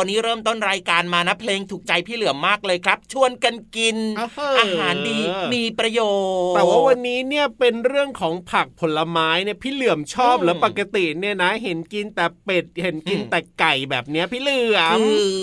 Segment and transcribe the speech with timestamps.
[0.00, 5.18] วันนี้เริ่มต้นรายการมานะเพลงถูกใจพี่เหลือมมากเลยครับ ชวนกันกินอ้าวเฮ้อออาหารดี
[5.54, 6.00] มีประโย
[6.50, 15.34] ชน์ แต่ว่าวันนี้เนี่ยเป็นเรื่องของผักผลไม้เนี่ยพี่เหลื่อมชอบอืมแล้วปกติเนี่ยนะ เห็นกินแต่เป็ดเห็นกินอืมแต่ไก่แบบเนี้ยพี่เหลื่อมคือ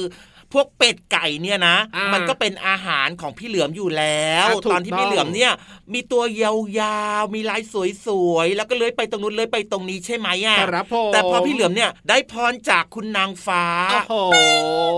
[0.54, 1.78] พวกเป็ดไก่เนี่ยนะ
[2.14, 5.52] มันก็เป็นอาหารของพี่เหลือมอยู่แล้วอะถูกตอนที่พี่เหลือมเนี่ย
[5.94, 7.62] มีตัวยาวๆมีลาย
[8.06, 13.64] สวยๆแล้วก็เลื้อยไปตรงนู้นเลื้อยไปตรงนี้ใช่ไหมอะครับผมแต่พอพี่เหลือมเนี่ยได้พรจากคุณนางฟ้า
[14.10, 14.36] โอ้โห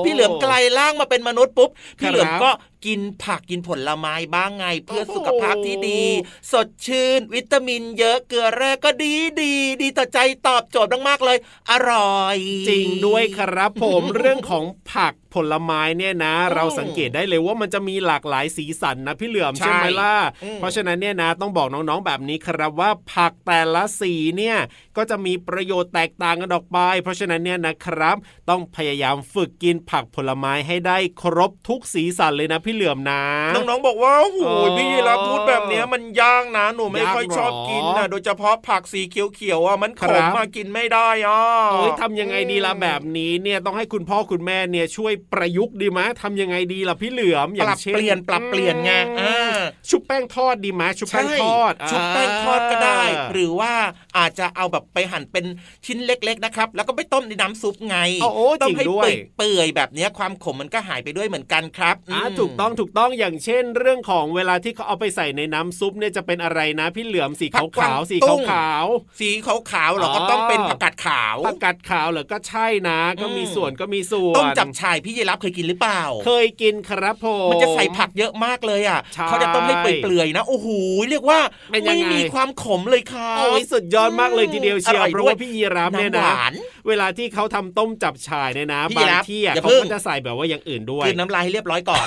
[0.05, 2.49] พี่เหลือมกลายร่างมาเป็นมนุษย์ปุ๊บครับพี่เหลือมก็
[2.85, 6.03] กินผักกินผลไม้บ้างไง เพื่อโอ้โหสุขภาพที่ดี
[6.51, 11.37] สดชื่น วิตามินเยอะเกลือแร่ก็ดีดีดีต่อใจตอบโจทย์มากๆเลย
[11.71, 12.37] อร่อย
[12.69, 24.57] จริงด้วยครับผมเรื่องของผักผลไม้เนี่ยนะ เราสังเกตได้เลยว่ามันจะมีหลากหลายสีสันนะพี่เหลือมใช่ใช่ไหมล่ะอืมเพราะฉะนั้นเนี่ยนะต้องบอกน้องๆแบบนี้ครับว่าผักแต่ละสีเนี่ย
[24.97, 28.17] ก็จะมีประโยชน์แตกต่างกันออกไป เพราะฉะนั้นเนี่ยนะครับ
[28.49, 33.23] ต้องพยายามฝึกกินผักผลไม้ให้ได้ครบทุกสีสันเลยนะพี่เหลือมนะ
[33.55, 41.41] น้องๆบอกว่าโอ้โหเออพี่ยีราฟพูดแบบเนี้ยมันยากนะหนูไม่ค่อยยากเหรอชอบกินนะโดยเฉพาะผักสีเขียวๆอะมันขครัมบมากินไม่ได้อะ
[41.71, 49.59] โอ้ยทำยังไงดีล่ะแบบนี้เนี่ยต้องให้คุณพ่อคุณแม่เนี่ยช่วยประยุกต์ดีไหมทำยังไงดีล่ะพี่เหลือมอปย่างรับเช่นเปลี่ยนปรับเปลี่ยนไงอือ่าม
[49.89, 53.73] ชุบแป้งทอดดีไหมชุบแป้งทอดชุบแป้งทอดก็ได้อ่าหรือว่า
[54.17, 55.45] อาจจะเอาแบบไปหั่นเป็น
[55.85, 68.85] ชิ้นเล็ก ๆนะครับ แล้วก็ไปต้มในน้ำซุปไงโอ้โอ้ต้จอริงงให้ด้วยเปื่อยๆแบบเนี้ยความขมมันก็หายไปด้วยเหมือนกันครับอ่ามถูกต้องถูกต้องอย่างเช่น เรื่องของเวลาที่เขาเอาไปใส่ในน้ำซุปเนี่ยจะเป็นอะไรนะ พี่เหลือมสีผัขากกวางวๆสีตุ้ขางว
[69.19, 80.67] สีขาวๆเหรออ๋อก็ต้องเป็นผักกาดขาวๆผักกาดขาวเหรอก็ใช่นะ ก็มีอืมส่วนก็มีส่วนต้มจับฉ่ายพี่ยีรับเคยกินหรือเปล่า เคยกินครับผมมันจะใส่ผักเยอะมากเลยอะใช่เขาจะต้มให้เปื่อยๆนะโอ้โห
[81.09, 81.39] เรียกว่า
[81.71, 86.53] เป็นยังไม่ไงมีความขมเลยครับโอ้ยสุดยอดมากเลยทีเดียวเชียวอร่อยเพราะด้วยว่าพี่ยีราฟเนี่ยน้ำหนะวาน
[86.87, 92.05] เวลาที่เขาทำต้มจับฉ่ายเนี่ยนะพี่ยีบางราฟที่อะอย่าเขาเพิ่งก็จะใส่แบบว่าอย่างอื่นด้วยกินน้ำลายให้เรียบร้อยก่อน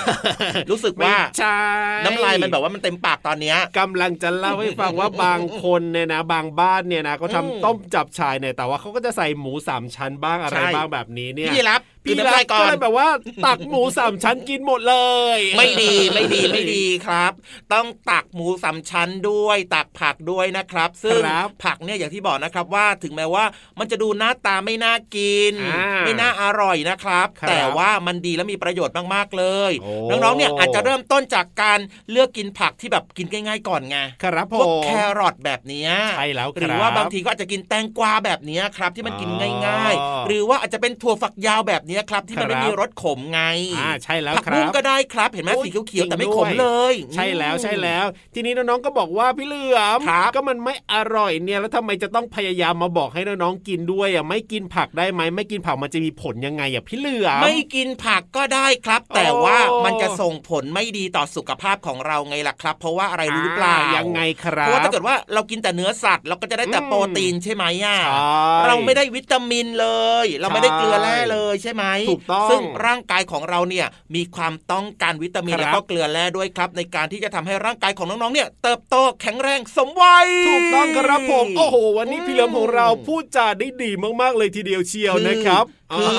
[0.71, 1.61] รู้สึกว่าไม่ใช่
[2.05, 13.09] น้ำลายมันแบบว่ามันเต็มปากตอนเนี้ยกำลังจะเล่าให้ฟังว่าบางคนเนี่ยนะ บางบ้านเนี่ยนะก็อืมทำต้มจับชายเนี่ยแต่ว่าเขาก็จะใส่หมูสามชั้นบ้างอะไรใช่บ้างแบบนี้เนี่ยพี่รับพี่กินรัน้ำลากยก่อก็นเลยแบบว่า
[13.47, 14.97] ตักหมูสามชั้นกินหมดเล
[15.37, 17.33] ย ไม่ดีไม่ดีไม่ดีครับ
[17.73, 23.45] ต้องตักหมูสามชั้นด้วย ตักผักด้วยนะครับ ซึ่งครับผักเนี่ยอย่างที่บอกนะครับว่าถึงแม้ว่า
[23.79, 31.79] มันจะดูหน้าตาไม่น่ากินอ่าไม่น่าอร่อยนะครับครับ แต่ว่ามันดีและมีประโยชน์มากๆเลยโอ้น้องๆเนี่ยอาจจะเริ่มต้นจากการ
[32.11, 34.89] เลือกกินผักที่แบบกินง่าย ๆ ก่อนไงครับผพวกมแค
[35.19, 39.31] รอทแบบเนี้ยใช่แล้วครับหรือว่าบางทีก็อาจจะกินแตงกวาแบบเนี้ยครับที่มันกิน
[39.67, 43.41] ง่ายอ๋อๆหรือว่าอาจจะเป็นถั่วฝักยาวแบบเนี้ยครับ ที่มันไม่ครับมีรสขมไง
[43.79, 69.89] อ่าใช่แล้วผักคบุ้รังบก็ได้ครับ เห็นไหมโอ้สียเขียวๆแต่ไม่จริงขด้วยมเลย ใช่แล้วใช่แล้ว ทีนี้น้องๆก็บอกว่าพี่เหลือมครับก็มันไม่อร่อยเนี่ยแล้วทำไมจะต้องพยายามมาบอกให้น้องๆกินด้วยอะไม่กินผักได้ไหมไม่กินผักมันจะมีผลยังไงอะพี่เหลือมไม่กินผักก็ได้ครับ แต่โอ้ว่ามันจะส่งผลไม่ดีต่อสุขภาพของเราไงล่ะครับ เพราะว่าอะไรรู้หรือเปล่าอ่ยังไงครัเพบราะว่าถ้าเกิดว่าเรากินแต่เนื้อสัตว์เราก็จะได้แต่อืมโปรตีนใช่ไหมอะใช่เราไม่ได้วิตามินเล
[70.25, 83.91] ย เราไม่ได้เกลือแร่เลยใช่ไหมถูกต้องซึ่งร่างกายของเราเนี่ยมีความต้องการวิตามินครับแล้วก็เกลือแร่ด้วยครับ ในการที่จะทำให้ร่างกายของน้องๆเนี่ย เติบโตแข็งแรงสมวัยถูกต้องครับผมโอ้โหวันนี้อืมพี่เหลือมของเราพูดจาได้ดี
[84.21, 85.65] มากๆเลยทีเดียวเชียวนะครับ
[85.99, 86.17] คือ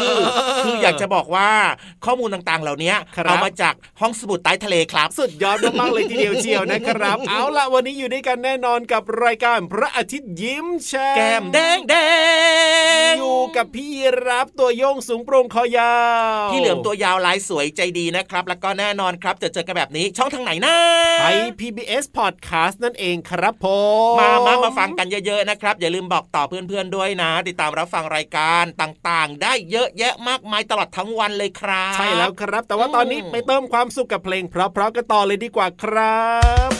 [0.65, 1.49] คืออยากจะบอกว่า
[2.05, 11.95] ข้อมูลต่างๆ เหล่านี้ครับเอามาจากห้องสมุดใต้ทะเลครับ สุดยอดมากๆเลยทีเดียวเชียวนะครับ เอาละวันนี้อยู่ด้วยกันแน่นอนกับรายการพระอาทิตย์ยิ้มแฉ่งแก้มแดงแด
[13.11, 13.89] งอยู่กับพี่
[14.27, 15.95] รับตัวโยงสูงโปร่งคอยา
[16.47, 20.75] วพี่เหลือมตัวยาวลายสวยใจดีนะครับ แล้วก็แน่นอนครับจะเจอกันแบบนี้ช่องทางไหนนะ
[21.19, 23.65] ไทย PBS Podcast นั่นเองครับผ
[24.13, 36.19] มมามามาฟังกันเยอะๆนะครับ อย่าลืมบอกต่อเพื่อนๆด้วยนะ ติดตามรับฟังรายการต่างๆ ได้เยอะแยะมากมายตลอดทั้งวันเลยครับ ใช่แล้วครับ แต่ว่าตอนนี้อืมไปเติมความสุขกับเพลงเพราะๆกันต่อเลยดีกว่าครั
[36.69, 36.72] บ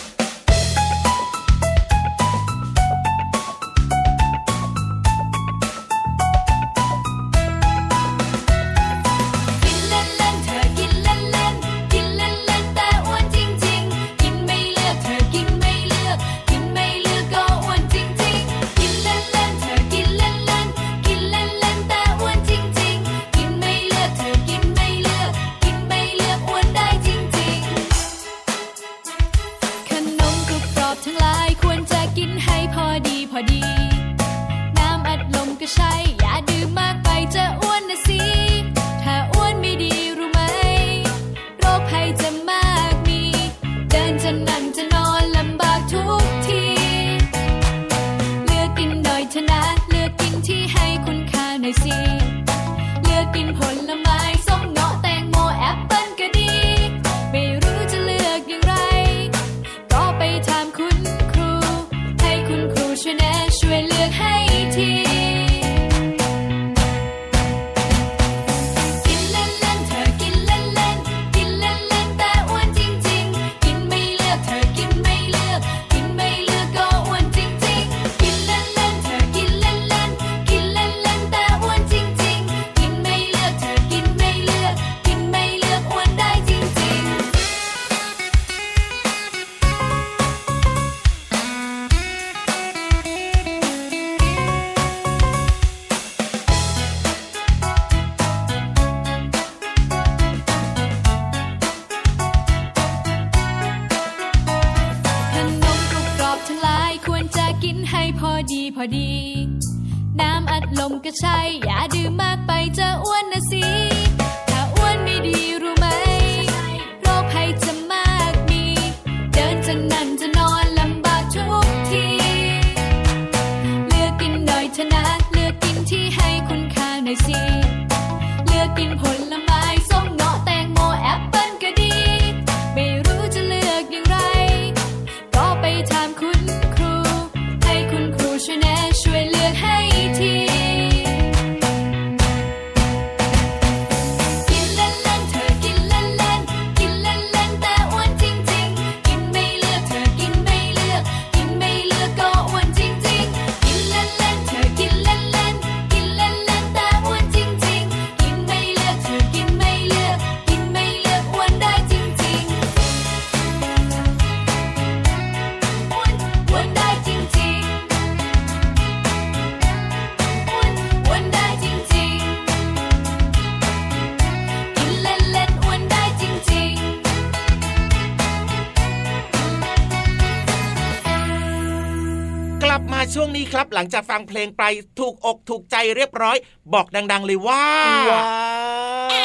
[183.83, 184.63] ลังจากฟังเพลงไป
[184.99, 186.37] ถูกอกถูกใจเรียบร้อย
[186.73, 187.66] บอกดัง ๆ เลยว่า
[188.11, 188.28] ว้า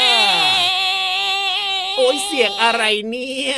[0.04, 0.07] ว
[2.14, 3.54] ยเสียงอะไรเนี่ย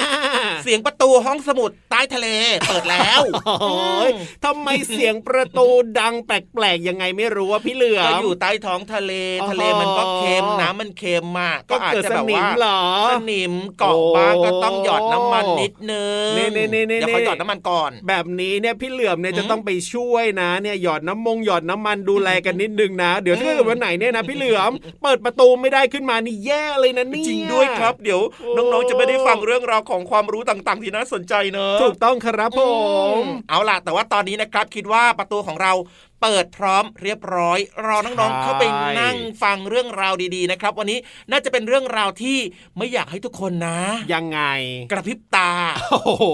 [0.65, 2.29] เสียงประตูห้องสมุดใต้ทะเล
[2.69, 3.23] เปิดแล้ว
[3.63, 4.11] โอ้ย
[4.45, 5.69] ทำไมเสียงประตู
[6.01, 32.61] ดังแปลกๆยังไงไม่รู้ว่าพี่เหลือก็มอยู่ใต้ท้องทะเลอ๋อทะเลมันก็เค็มน้ำมันเค็มมาก ก็ก็อาจเกิดจะสแบบนิมว่าเหรอสนิมเกาะบ้างก็ต้องหยอดน้ำมันนิดนึงนี่นี่นี่นี่เดี๋ยวขอหยอดน้ำมันก่อน แบบนี้เนี่ยพี่เหลือมเนี่ยอืมจะต้องไปช่วยนะ เนี่ยหยอดน้ำมงหยอดน้ำมันดูแลกันนิดนึงนะ เดี๋ยวถ้าเกิดวันไหนเนี่ยนะพี่เหลือมเปิดประตูไม่ได้ขึ้นมานี่แย่เลยนะเนี่ยจริงด้วยครับ เดี๋ยวโอ้น้องๆจะไม่ได้ฟังเรื่องราวของความรู้ต่างๆ ที่น่าสนใจเนอะถูกต้องครับผ
[33.21, 35.73] ม เอาล่ะ แต่ว่าตอนนี้นะครับคิดว่าประตูของเรา
[36.23, 38.65] เปิดพร้อมเรียบร้อย รอน้องๆเข้าไป
[39.01, 40.99] นั่งฟังเรื่องราวดีๆนะครับ วันนี้
[41.31, 42.39] น่าจะเป็นเรื่องราวที่
[42.77, 43.79] ไม่อยากให้ทุกคนนะ
[44.15, 44.41] ยังไง
[44.93, 45.51] กระพริบตา
[45.91, 46.25] โอ้โห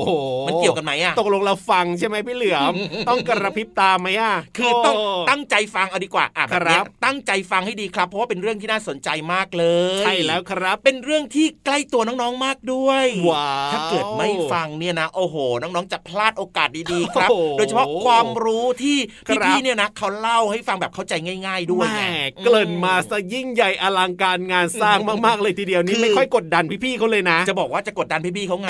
[0.48, 2.74] มันเกี่ยวกันไหมอะตกลงเราฟังใช่ไหมพี่เหลือม
[3.08, 9.64] ต้องกระพริบตาไหมอะคือต้องโตั้งใจฟังเอาดีกว่าอะแบบเนี้ยครับตั้งใจฟังให้ดีครับ เพราะว่าเป็นเรื่องที่น่าสนใจมากเล
[10.02, 21.12] ยใช่แล้วครับ เป็นเรื่องที่ใกล้ตัวน้องๆมากด้วยว้าวถ้าเกิดไม่ฟังเนี่ยนะ โอ้โห น้องๆจะพลาดโอกาสดีๆครับโอ้โหโดยเฉพาะความรู้ที่ครับพี่ๆเนี่ยนะเขาเล่าให้ฟังแบบเข้าใจ
[21.46, 22.14] ง่าย ๆ ด้วยแหไงม่
[22.44, 28.68] เกริ่นมาซะยิ่งใหญ่อลังการงานสร้างมากๆเลยทีเดียวคืนี่อไม่ค่อยกดดันพี่ๆเขาเลยนะ จะบอกว่าจะกดดันพี่ๆเขาไง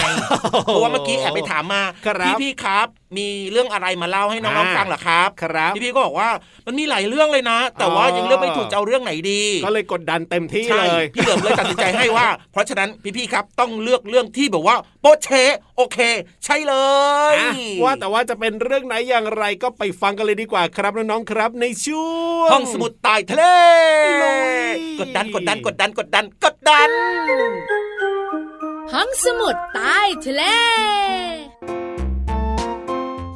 [0.65, 6.29] เพราะว่าเมื่อกี้แอบไปถามมาครับพี่ๆครับมีเรื่องอะไรมาเล่าให้น้องอ่าๆฟังเหรอครับครับพี่ๆก็บอกว่า
[6.67, 15.99] มันมีหลายเรื่องเลยนะ แต่ว่าอ๋อยังเลือกไม่ถูกจะเอาเรื่องไหนดี ก็เลยกดดันเต็มที่ใช่เลยพี่เหลิมเลยตัดสินใจให้ว่า เพราะฉะนั้นพี่ๆครับต้องเลือกเรื่องที่แบบว่าโป๊ะเชะโอเค
[16.45, 16.75] ใช่เล
[17.35, 23.45] ยอะว่าแต่ว่าจะเป็นเรื่องไหนอย่างไรก็ไปฟังกันเลยดีกว่าครับน้องๆครับ ในช่วงห้องสมุดใต้ทะเล
[24.23, 26.91] ลุยกดดันกดดันกดดันกดดันกดดัน
[28.93, 30.43] ห้องสมุดใต้ทะเล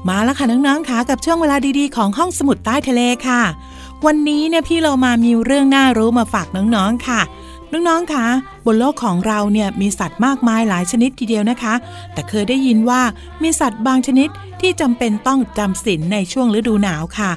[0.08, 3.42] มาแล้วค่ะน้องๆค่ะกับช่วงเวลาดีๆ ของห้องสมุดใต้ทะเลค่ะ
[4.06, 7.20] วันนี้เนี่ยพี่เรามามีเรื่องน่ารู้มาฝากน้องๆค่ะ
[7.72, 8.26] น้องๆคะ
[8.66, 11.74] บนโลกของเราเนี่ยมีสัตว์มากมายหลายชนิดทีเดียวนะคะ
[12.12, 13.02] แต่เคยได้ยินว่า
[13.42, 14.28] มีสัตว์บางชนิด
[14.60, 17.30] ที่จำเป็นต้องจำศีลในช่วงฤดูหนาวค่ะ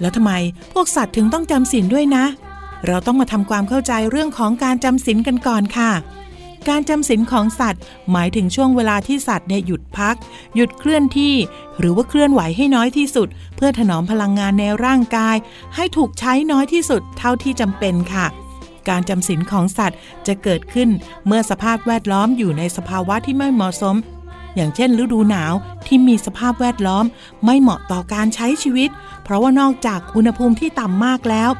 [0.00, 0.32] แล้วทำไม
[0.72, 2.24] พวกสัตว์ถึงต้องจำศีลด้วยนะ
[2.86, 5.92] เราต้องมาทำความเข้าใจเรื่องของการจำศีลกันก่อนค่ะ
[6.68, 7.82] การจำศีลของสัตว์
[8.12, 10.16] หมายถึงช่วงเวลาที่สัตว์เนี่ยหยุดพัก
[10.54, 11.34] หยุดเคลื่อนที่
[11.78, 15.36] หรือว่าเคลื่อนไหวให้น้อยที่สุด เพื่อถนอมพลังงานในร่างกาย
[15.74, 18.26] ให้ถูกใช้น้อยที่สุดเท่าที่จำเป็นค่ะ
[18.88, 20.88] การจำศีลของสัตว์จะเกิดขึ้น
[21.26, 23.96] เมื่อสภาพแวดล้อมอยู่ในสภาวะที่ไม่เหมาะสม
[24.56, 25.52] อย่างเช่น ฤดูหนาว
[25.86, 27.04] ที่มีสภาพแวดล้อม
[27.44, 28.90] ไม่เหมาะต่อการใช้ชีวิต
[29.24, 31.50] เพราะว่านอกจากอุณหภูมิที่ต่ำมากแล้ว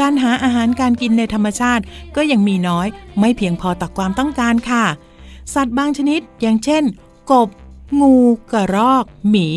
[0.00, 1.82] การหาอาหารการกินในธรรมชาติ
[2.16, 2.86] ก็ยังมีน้อย
[3.20, 4.84] ไม่เพียงพอต่อความต้องการค่ะ
[5.54, 6.82] สัตว์บางชนิด อย่างเช่น
[7.30, 7.48] กบ
[8.00, 8.14] งู
[8.52, 9.48] กระรอก หมี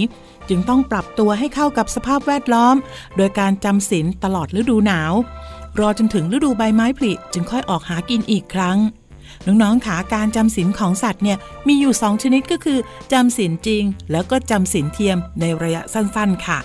[0.49, 2.75] จึงต้องปรับตัวให้เข้ากับสภาพแวดล้อม
[3.17, 5.13] โดยการจำศีลตลอดฤดูหนาว
[5.79, 8.77] รอจนถึงฤดูใบไม้ผลิจึงค่อยออกหากินอีกครั้ง
[9.45, 12.79] น้องๆขาการจำศีลของสัตว์เนี่ยมีอยู่ 2 ชนิดก็คือ
[13.13, 16.59] จำศีลจริง แล้วก็จำศีลเทียมในระยะสั้นๆค่ะ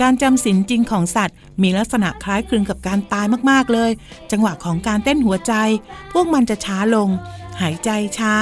[0.00, 3.90] การจำศีลจริงของสัตว์ มีลักษณะคล้ายคลึงกับการตายมากๆเลย
[4.30, 5.52] จังหวะของการเต้นหัวใจ
[6.12, 7.08] พวกมันจะช้าลง
[7.60, 8.34] หายใจช้า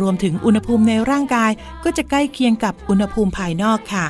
[0.00, 1.50] รวมถึงอุณหภูมิในร่างกาย
[1.84, 4.06] ก็จะใกล้เคียงกับอุณหภูมิภายนอกค่ะ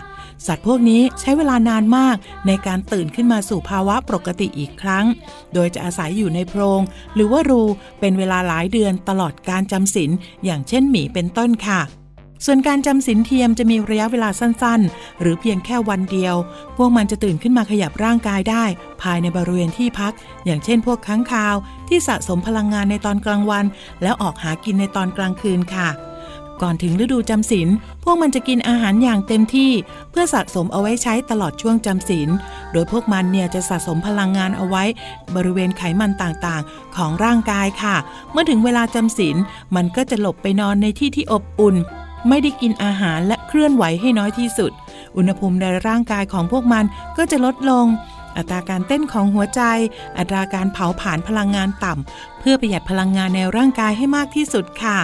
[0.47, 2.17] สัตว์พวกนี้ใช้เวลานานมาก
[2.47, 5.07] ในการตื่นขึ้นมาสู่ภาวะปกติอีกครั้ง
[5.55, 6.81] โดยจะอาศัยอยู่ในโพรง
[7.15, 7.63] หรือว่ารู
[8.01, 10.11] เป็นเวลาหลายเดือนตลอดการจำศีล
[10.45, 11.83] อย่างเช่นหมีเป็นต้นค่ะ
[12.45, 16.35] ส่วนการจำศีลเทียมจะมีระยะเวลาสั้นๆ หรือเพียงแค่วันเดียว
[16.77, 18.65] พวกมันจะตื่นขึ้นมาขยับร่างกายได้
[19.03, 20.13] ภายในบริเวณที่พัก
[20.45, 21.57] อย่างเช่นพวกค้างคาว
[21.89, 23.65] ที่สะสมพลังงานในตอนกลางวัน
[24.03, 25.89] แล้วออกหากินในตอนกลางคืนค่ะ
[26.63, 27.69] ก่อนถึงฤดูจำศีล
[28.05, 29.71] พวกมันจะกินอาหารอย่างเต็มที่
[30.11, 32.29] เพื่อสะสมเอาไว้ใช้ตลอดช่วงจำศีล
[32.73, 34.85] โดยพวกมันเนี่ยจะสะสมพลังงานเอาไว้
[35.35, 37.97] บริเวณไขมันต่างๆ ของร่างกายค่ะ
[38.33, 39.37] เมื่อถึงเวลาจำศีล
[39.77, 41.77] มันก็จะหลบไปนอนในที่ที่อบอุ่น
[42.29, 44.73] ไม่ได้กินอาหารและเคลื่อนไหวให้น้อยที่สุด
[45.17, 46.85] อุณหภูมิในร่างกายของพวกมัน
[47.17, 47.87] ก็จะลดลง
[48.37, 49.61] อัตราการเต้นของหัวใจ
[50.19, 54.99] อัตราการเผาผลาญพลังงานต่ำ เพื่อประหยัดพลังงานในร่างกายให้มากที่สุดค่ะ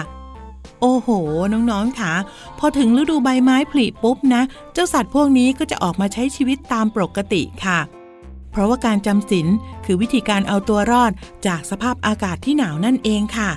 [0.85, 1.09] โอ้โห
[1.53, 2.13] น้องๆค่ะ
[2.59, 4.41] พอถึงฤดูใบไม้ผลิปุ๊บนะ
[4.73, 7.79] เจ้าสัตว์พวกนี้ก็จะออกมาใช้ชีวิตตามปกติค่ะ
[8.51, 9.47] เพราะว่าการจำศีล
[9.85, 11.11] คือวิธีการเอาตัวรอด
[11.47, 13.49] จากสภาพอากาศที่หนาวนั่นเองค่ะ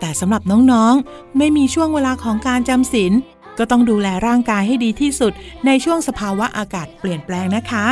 [0.00, 0.42] แต่สำหรับ
[0.72, 3.12] น้องๆ ไม่มีช่วงเวลาของการจำศีล
[3.58, 5.32] ก็ต้องดูแลร่างกายให้ดีที่สุด
[5.66, 7.86] ในช่วงสภาวะอากาศเปลี่ยนแปลงนะคะ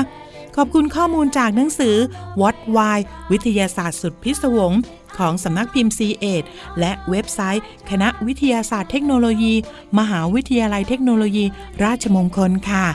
[0.57, 1.97] ขอบคุณข้อมูลจากหนังสือ
[2.41, 2.99] What Why
[3.31, 4.73] วิทยาศาสตร์สุดพิศวง
[5.19, 6.43] ของสำนักพิมพ์ c ีเอ็ด
[6.79, 9.55] และเว็บไซต์ คณะวิทยาศาสตร์เทคโนโลยี
[9.99, 11.45] มหาวิทยาลัยเทคโนโลยี
[11.85, 12.87] ราชมงคลค่ะ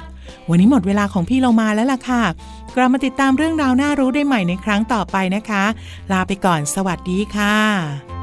[0.49, 2.23] วันนี้หมดเวลาของพี่เรามาแล้วล่ะค่ะ
[2.75, 5.63] กลับมาติดตามเรื่องราวน่ารู้ได้ใหม่ในครั้งต่อไปนะคะ
[6.11, 8.18] ลาไปก่อนสวัสดีค่ะ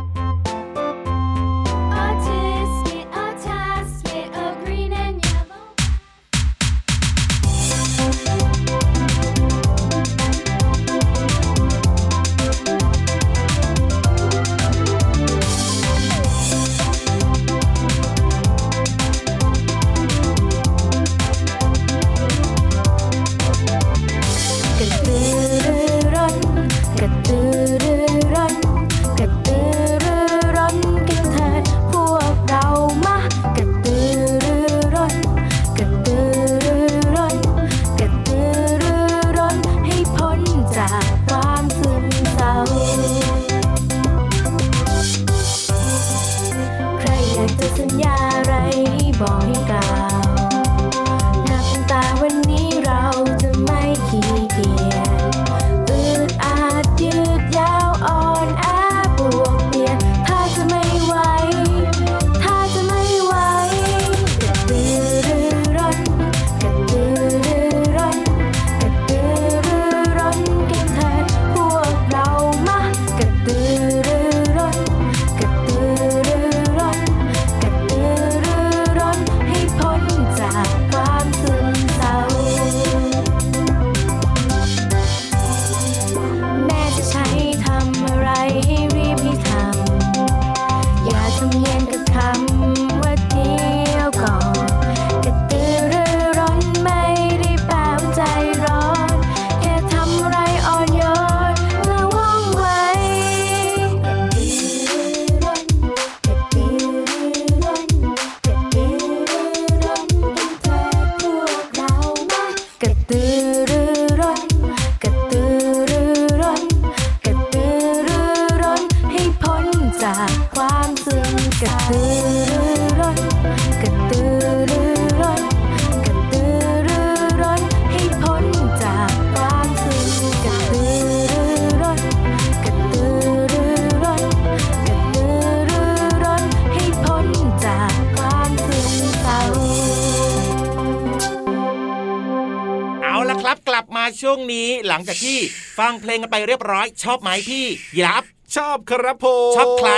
[144.99, 145.39] ลังจากที่
[145.78, 147.65] ฟังเพลงกันไปเรียบร้อยชอบไหมพี่
[147.97, 149.91] ยีรับ ชอบครับผมชอบใคร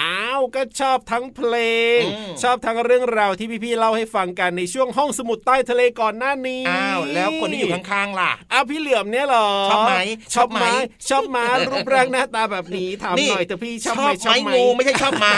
[0.00, 1.54] อ้าวก็ชอบทั้งเพล
[1.98, 9.94] งอืมชอบทั้งเรื่องราวที่พี่ๆเล่าให้ฟังกันในช่วงห้องสมุดใต้ทะเลก่อนหน้านี้อ้าวแล้วคนที่อยู่ข้างๆล่ะอ้าวพี่เหลือมเนี่ยเหรอชอบไหม
[10.34, 10.64] ชอบไหม
[11.08, 15.36] ชอบไหมชอบมารูปร่างหน้าตาแบบนี้ถามนี่หน่อยเถอะพี่ชอบไหมชอบไหมงูไม่ใช่ชอบม้า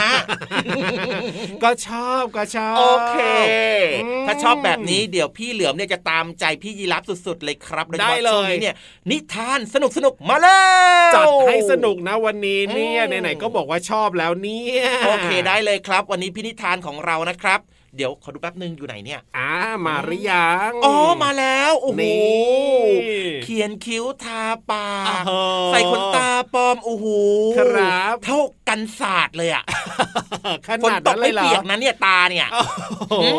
[1.63, 3.17] ก็ชอบก็ชอบโอเค
[3.95, 8.75] อืมถ้าชอบแบบนี้เดี๋ยวพี่เหลือมเนี่ยจะตามใจพี่ยีรับสุดๆเลยครับโฉพาะได้เลยช่วงนี้เนี่ย
[9.11, 10.47] นิทานสนุกสนุกๆมาเล
[11.09, 17.61] ยจัดให้สนุกนะวันนี้เนี่ยอืมไหนๆก็บอกว่าชอบแล้วเนี่ยโอเคได้เลยครับ วันนี้พี่นิทานของเรานะครับ
[17.97, 19.51] เดี๋ยวขอดูแป๊บนึงอยู่ไหนเนี่ยอ่า
[19.85, 22.81] มาหรือยังอ๋อมาแล้วโอ้โหนี่
[23.43, 27.05] เขียนคิ้วทาปากอ่าฮะใส่ขนตาปลอมโอ้โห
[27.57, 29.63] ครับ เท่ากันศาสตร์เลยอะ
[30.67, 33.37] ขฝนนาดตนั้กนเลไม่ยเหรอเปียกนะเนี่ยตาเนี่ยโอ้โห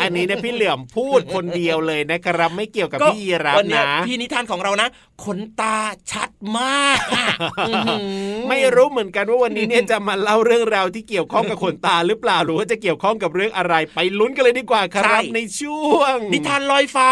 [0.00, 4.88] อันนี้เนี่ยพี่เหลื่อมพูดคนเดียวเลยนะครับไม่เกี่ยวกับก็พี่ยีรับวันเนี้ยนะพี่นิทานของเรานะ
[5.24, 5.76] ขนตา
[6.10, 7.28] ชัดมากอะ
[7.68, 17.10] อื้อหือไม่รู้เหมือนกันว่าวันนี้เนี่ยจะมาเล่าเรื่องราวที่เกี่ยวข้องกับขนตาหรือเปล่าหรือว่าจะเกี่ยวข้องกับเรื่องอะไรไปลุ้นกันเลยดีกว่าครับในช่วง นิทานลอยฟ้า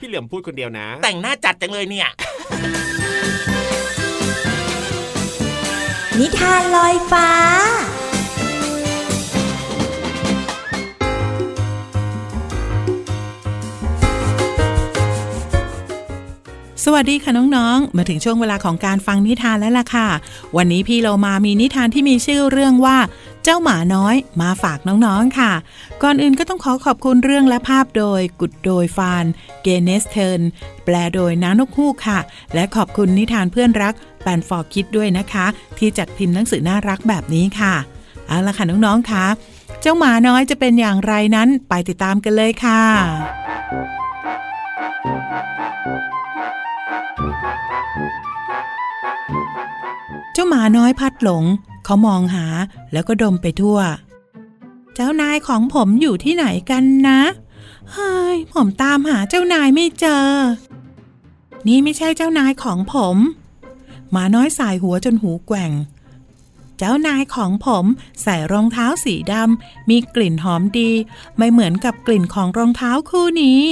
[0.00, 2.08] พี่เหลื่อมพูดคนเดียวนะ แต่งหน้าจัดจังเลยเนี่ย
[6.18, 7.28] นิทานลอยฟ้า
[16.94, 20.08] วัสดีค่ะน้องๆ มาถึงช่วงเวลาของการฟังนิทานแล้วล่ะค่ะ
[20.56, 22.96] วันนี้พี่เรามามีนิทานที่มีชื่อเรื่องว่า
[23.44, 25.52] เจ้าหมาน้อยมาฝากน้องๆค่ะ
[26.02, 29.24] ก่อนอื่นก็ต้องขอขอบคุณเรื่องและภาพโดย กุดโดยฟาน
[29.62, 30.40] เกเนสเทิร์น
[30.84, 32.18] แปลโดยน้านกฮูกค่ะ
[32.54, 35.46] และขอบคุณนิทานเพื่อนรักแปนฟอร์คิดด้วยนะคะ
[35.78, 37.74] ที่จัดพิมพ์หนังสือน่ารักแบบนี้ค่ะ
[38.26, 39.24] เอาละค่ะน้องๆค่ะ
[39.80, 42.82] เจ้าหมาน้อยจะเป็นอย่างไรนั้นไปติดตามกันเลยค่ะ
[50.32, 51.44] เจ้าหมาน้อยพัดหลง
[51.84, 52.46] เขามองหา
[52.92, 53.78] แล้วก็ดมไปทั่ว
[54.94, 57.20] เจ้านายของผมอยู่ที่ไหนกันนะ
[57.92, 60.26] เฮ้ยผมตามหาเจ้านายไม่เจอ
[61.66, 63.16] นี่ไม่ใช่เจ้านายของผม
[64.10, 65.72] หมาน้อยสายหัวจนหูแกว่ง
[66.78, 67.84] เจ้านายของผม
[68.22, 70.90] ใส่รองเท้าสีดำมีกลิ่นหอมดี
[71.36, 73.62] ไม่เหมือนกับกลิ่นของรองเท้าคู่นี้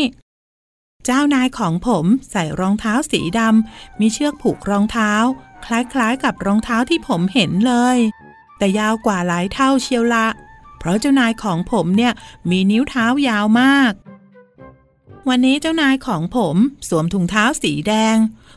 [1.08, 5.12] จ้านายของผมใส่รองเท้าสีดำมีเชือกผูกรองเท้า
[5.64, 7.98] คล้ายๆกับรองเท้าที่ผมเห็นเลย
[8.58, 10.26] แต่ยาวกว่าหลายเท่าเชียวละ
[10.78, 12.12] เพราะเจ้านายของผมเนี่ย
[12.50, 13.92] มีนิ้วเท้ายาวมาก
[15.28, 16.56] วันนี้เจ้านายของผม
[16.88, 18.16] สวมถุงเท้าสีแดง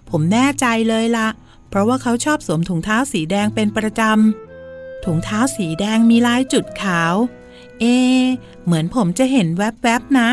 [0.10, 1.30] ผมแน่ใจเลยละ
[1.70, 7.14] เพราะว่าเขาชอบสวมถุงเท้าสีแดงเป็นประจำถุงเท้าสีแดงมีลายจุดขาว
[7.80, 7.86] เอ
[8.66, 10.30] เหมือนผมจะเห็นแวบๆนะ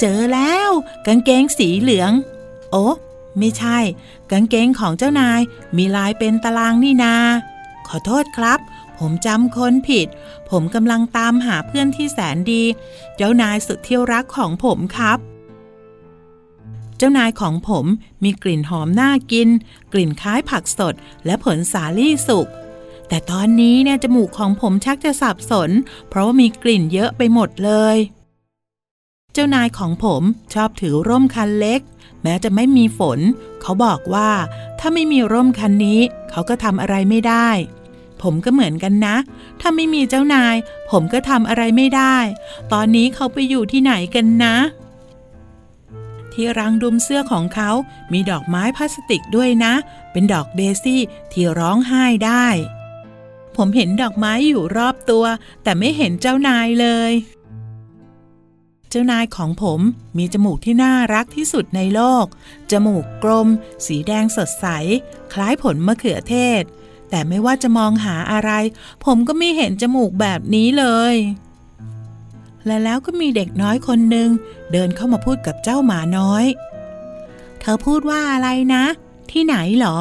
[0.00, 0.70] เจอแล้ว
[1.06, 2.12] กางเกงสีเหลือง
[2.70, 2.86] โอ้
[3.38, 3.78] ไม่ใช่
[4.30, 5.40] กางเกงของเจ้านาย
[5.76, 7.14] มีลายเป็นตารางนี่นา
[7.86, 8.58] ขอโทษครับ
[8.98, 10.08] ผมจำคนผิด
[10.50, 12.62] ผมกำลังตามหาเพื่อนที่แสนดี
[13.16, 15.18] เจ้านายสุดเที่ยวรักของผมครับ
[16.96, 17.86] เจ้านายของผม
[18.24, 19.48] มีกลิ่นหอมน่ากิน
[19.92, 20.94] กลิ่นคล้ายผักสด
[21.26, 22.48] และผลสาลี่สุก
[23.08, 25.70] แต่ตอนนี้เนี่ยจมูกของผมชักจะสับสน
[26.08, 27.96] เพราะว่ามีกลิ่นเยอะไปหมดเลย
[29.34, 30.22] เจ้านายของผม
[30.54, 31.80] ชอบถือร่มคันเล็ก
[32.22, 33.20] แม้จะไม่มีฝน
[33.62, 34.30] เขาบอกว่า
[34.78, 37.48] ถ้าไม่มีร่มคันนี้ เขาก็ทำอะไรไม่ได้
[38.22, 39.16] ผมก็เหมือนกันนะ
[39.60, 40.54] ถ้าไม่มีเจ้านาย
[40.90, 42.16] ผมก็ทำอะไรไม่ได้
[42.72, 44.56] ตอนนี้เขาไปอยู่ที่ไหนกันนะ
[46.32, 47.70] ที่รังดุมเสื้อของเขา
[48.12, 49.74] มีดอกไม้พลาสติกด้วยนะ
[50.12, 51.00] เป็นดอกเดซี่
[51.32, 52.46] ที่ร้องไห้ได้
[53.56, 55.24] ผมเห็นดอกไม้อยู่รอบตัว
[55.62, 57.12] แต่ไม่เห็นเจ้านายเลย
[58.94, 59.80] จ้านายของผม
[60.18, 62.26] มีจมูกที่น่ารักที่สุดในโลก
[62.70, 63.48] จมูกกลม
[63.86, 64.66] สีแดงสดใส
[65.32, 66.62] คล้ายผลมะเขือเทศ
[67.10, 68.50] แต่ไม่ว่าจะมองหาอะไร
[69.04, 71.14] ผมก็ไม่เห็นจมูกแบบนี้เลย
[72.66, 74.28] และแล้วก็มีเด็กน้อยคนหนึ่ง
[74.72, 76.44] เดินเข้ามาพูดกับเจ้าหมาน้อย
[77.60, 78.84] เธอพูดว่าอะไรนะ
[79.30, 79.98] ที่ไหนหรอ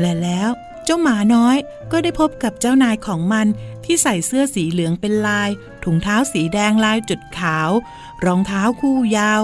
[0.00, 0.50] และแล้ว
[0.92, 1.56] จ้าหมาน้อย
[1.92, 3.46] ก็ได้พบกับเจ้านายของมัน
[3.84, 5.50] ที่ใส่เสื้อสีเหลืองเป็นลาย
[5.84, 7.70] ถุงเท้าสีแดงลายจุดขาว
[8.24, 9.40] รองเท้าคู่ยาว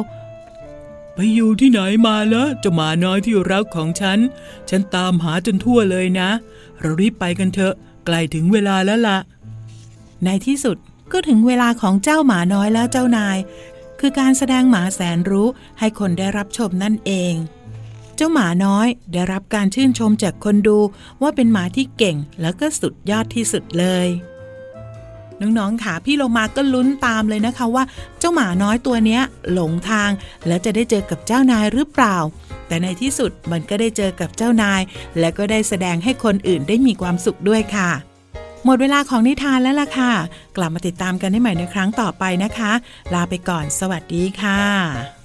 [1.14, 4.18] ไปอยู่ที่ไหนมาแล้วเจ้าหมาน้อยที่รักของฉัน
[4.68, 6.30] ฉันตามหาจนทั่วเลยนะ
[6.80, 7.74] เรารีบไปกันเถอะ
[8.06, 9.18] ใกล้ถึงเวลาแล้วละ
[10.24, 10.76] ในที่สุด
[11.12, 13.38] ก็ถึงเวลาของเจ้าหมาน้อยแล้วเจ้านาย
[14.00, 17.34] คือการแสดงหมาแสนรู้ให้คนได้รับชมนั่นเอง
[18.16, 20.78] เจ้าหมาน้อยได้รับการชื่นชมจากคนดู
[21.22, 24.08] ว่าเป็นหมาที่เก่งแล้วก็สุดยอดที่สุดเลย
[25.40, 27.84] น้องๆค่ะพี่โลมาก็ลุ้นตามเลยนะคะว่า
[28.18, 30.10] เจ้าหมาน้อยตัวเนี้ย หลงทาง
[30.46, 32.16] แล้วจะได้เจอกับเจ้านายหรือเปล่า
[32.68, 34.80] แต่ในที่สุดมันก็ได้เจอกับเจ้านาย
[35.18, 37.90] และก็ได้แสดงให้คนอื่นได้มีความสุขด้วยค่ะ
[38.64, 40.12] หมดเวลาของนิทานแล้วล่ะค่ะ
[40.56, 42.72] กลับมาติดตามกันได้ใหม่ในครั้งต่อไปนะคะ
[43.14, 45.15] ลาไปก่อน สวัสดีค่ะ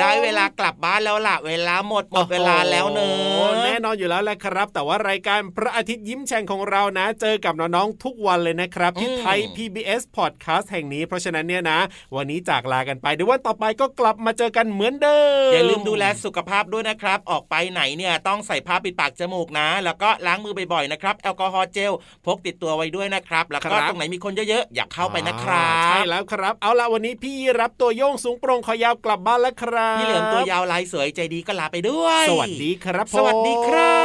[0.00, 11.78] ได้เวลากลับบ้านแล้วล่ะเวลาหมดหมดเวลาแล้วเนอะแน่นอนอยู่แล้วแหละครับ แต่ว่ารายการพระอาทิตย์ยิ้มแฉ่งของเรานะ เจอกับน้องๆทุกวันเลยนะครับ ที่ไทย PBS Podcast แห่งนี้ เพราะฉะนั้นเนี่ยนะ
[12.16, 15.18] วันนี้จากลากันไปเดี๋ยววันต่อไปก็กลับมาเจอกันเหมือนเดิ
[15.50, 21.92] มอย่าลืมดูแลสุขภาพด้วยนะครับ ออกไปไหนเนี่ยต้องใส่ผ้าปิดปากจมูกนะ แล้วก็ล้างมือบ่อยๆนะครับแอลกอฮอล์เจล
[22.26, 34.04] พกติดตัวไว้ด้วยนะครับ แล้วก็ตรงไหนมีคนเยอะๆอย่าเข้าไปนะครัอ่าใช่บแล้วครับ เอาละวันนี้พี่รับตัวโยงสูงโปร่งคอยาวกลับบ้านแล้วครับพี่เหลือมตัวยาวลายสวยใจดีก็ลาไปด้วย สวัสดีครับผมสวัสดีครั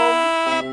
[0.61, 0.63] บ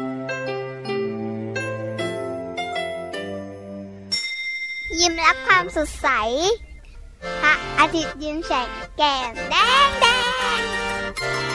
[5.01, 6.09] ยิ้มรับความสดใส
[7.43, 8.69] พระอาทิตย์ยิ้มแฉก
[8.99, 10.07] แก้มแดงแด
[10.59, 11.52] ง